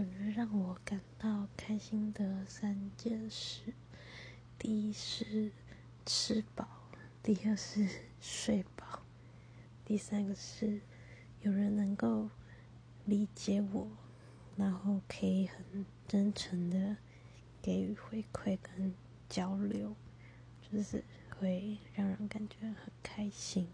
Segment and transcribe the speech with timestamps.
[0.00, 3.74] 能让我感到开心的三件事：
[4.58, 5.52] 第一是
[6.06, 6.66] 吃饱，
[7.22, 7.86] 第二是
[8.20, 9.02] 睡饱，
[9.84, 10.80] 第三个是
[11.42, 12.30] 有人能够
[13.04, 13.88] 理解我，
[14.56, 16.96] 然后可以很真诚的
[17.60, 18.94] 给予回馈跟
[19.28, 19.94] 交流，
[20.70, 21.04] 就是
[21.38, 23.68] 会让人感觉很开心。